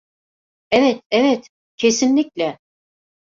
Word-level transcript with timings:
Evet, 0.71 1.01
evet, 1.11 1.47
kesinlikle. 1.77 2.57